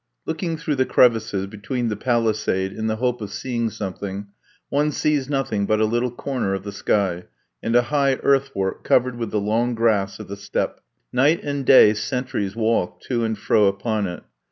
[0.25, 4.29] Looking through the crevices between the palisade in the hope of seeing something,
[4.69, 7.25] one sees nothing but a little corner of the sky,
[7.61, 10.81] and a high earthwork, covered with the long grass of the steppe.
[11.13, 14.23] Night and day sentries walk to and fro upon it.